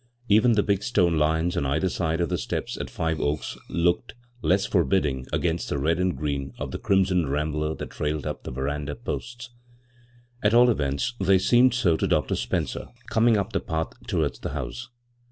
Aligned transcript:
Even 0.27 0.53
the 0.53 0.63
big 0.63 0.81
stone 0.81 1.15
lions 1.19 1.55
on 1.55 1.63
either 1.67 1.87
side 1.87 2.21
of 2.21 2.29
the 2.29 2.37
steps 2.39 2.75
at 2.75 2.89
Five 2.89 3.21
Oaks 3.21 3.55
looked 3.69 4.15
less 4.41 4.65
forbidding 4.65 5.27
against 5.31 5.69
the 5.69 5.77
red 5.77 5.99
and 5.99 6.17
green 6.17 6.53
of 6.57 6.71
the 6.71 6.79
crimson 6.79 7.29
rambler 7.29 7.75
that 7.75 7.91
trailed 7.91 8.25
up 8.25 8.41
the 8.41 8.49
veranda 8.49 8.95
posts; 8.95 9.51
at 10.41 10.53
eiU 10.53 10.71
events, 10.71 11.13
they 11.19 11.37
seemed 11.37 11.75
so 11.75 11.95
to 11.97 12.07
Dr. 12.07 12.35
Spencer 12.35 12.87
coming 13.11 13.37
up 13.37 13.53
the 13.53 13.59
path 13.59 13.89
towards 14.07 14.39
the 14.39 14.53
house. 14.53 14.89